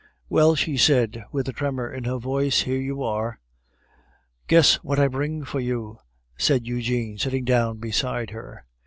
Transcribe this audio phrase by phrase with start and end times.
[0.29, 3.39] "Well," she said, with a tremor in her voice, "here you are."
[4.47, 5.99] "Guess what I bring for you,"
[6.39, 8.65] said Eugene, sitting down beside her.